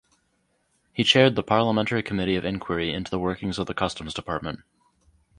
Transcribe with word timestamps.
He 0.91 1.03
chaired 1.03 1.35
the 1.35 1.43
Parliamentary 1.43 2.01
Committee 2.01 2.35
of 2.35 2.43
Inquiry 2.43 2.91
into 2.91 3.11
the 3.11 3.19
workings 3.19 3.59
of 3.59 3.67
the 3.67 3.75
Customs 3.75 4.15
Department. 4.15 4.61